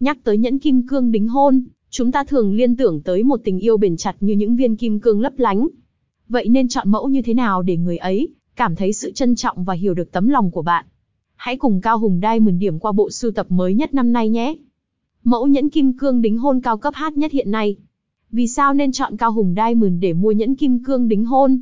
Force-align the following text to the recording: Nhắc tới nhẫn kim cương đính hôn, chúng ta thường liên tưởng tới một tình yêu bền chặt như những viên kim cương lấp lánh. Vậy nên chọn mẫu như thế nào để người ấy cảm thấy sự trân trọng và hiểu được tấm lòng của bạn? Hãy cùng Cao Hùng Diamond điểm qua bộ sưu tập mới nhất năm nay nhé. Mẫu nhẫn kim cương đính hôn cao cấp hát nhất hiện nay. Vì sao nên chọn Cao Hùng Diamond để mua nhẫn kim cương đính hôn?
Nhắc 0.00 0.18
tới 0.24 0.38
nhẫn 0.38 0.58
kim 0.58 0.86
cương 0.86 1.10
đính 1.10 1.28
hôn, 1.28 1.64
chúng 1.90 2.12
ta 2.12 2.24
thường 2.24 2.54
liên 2.54 2.76
tưởng 2.76 3.02
tới 3.02 3.22
một 3.22 3.40
tình 3.44 3.58
yêu 3.58 3.76
bền 3.76 3.96
chặt 3.96 4.16
như 4.20 4.34
những 4.34 4.56
viên 4.56 4.76
kim 4.76 5.00
cương 5.00 5.20
lấp 5.20 5.32
lánh. 5.36 5.68
Vậy 6.28 6.48
nên 6.48 6.68
chọn 6.68 6.90
mẫu 6.90 7.08
như 7.08 7.22
thế 7.22 7.34
nào 7.34 7.62
để 7.62 7.76
người 7.76 7.96
ấy 7.96 8.28
cảm 8.56 8.76
thấy 8.76 8.92
sự 8.92 9.12
trân 9.12 9.34
trọng 9.34 9.64
và 9.64 9.74
hiểu 9.74 9.94
được 9.94 10.12
tấm 10.12 10.28
lòng 10.28 10.50
của 10.50 10.62
bạn? 10.62 10.84
Hãy 11.36 11.56
cùng 11.56 11.80
Cao 11.80 11.98
Hùng 11.98 12.20
Diamond 12.22 12.58
điểm 12.58 12.78
qua 12.78 12.92
bộ 12.92 13.10
sưu 13.10 13.30
tập 13.30 13.46
mới 13.48 13.74
nhất 13.74 13.94
năm 13.94 14.12
nay 14.12 14.28
nhé. 14.28 14.54
Mẫu 15.24 15.46
nhẫn 15.46 15.70
kim 15.70 15.92
cương 15.98 16.22
đính 16.22 16.38
hôn 16.38 16.60
cao 16.60 16.78
cấp 16.78 16.94
hát 16.94 17.16
nhất 17.16 17.32
hiện 17.32 17.50
nay. 17.50 17.76
Vì 18.30 18.46
sao 18.46 18.74
nên 18.74 18.92
chọn 18.92 19.16
Cao 19.16 19.32
Hùng 19.32 19.54
Diamond 19.56 19.92
để 20.00 20.12
mua 20.12 20.32
nhẫn 20.32 20.54
kim 20.54 20.84
cương 20.84 21.08
đính 21.08 21.24
hôn? 21.24 21.60